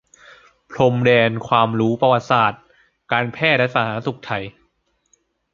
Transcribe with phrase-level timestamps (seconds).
[0.71, 2.61] พรมแดนความรู้ประวัติศาสตร์
[3.11, 4.43] การแพทย์และสาธารณสุขไทย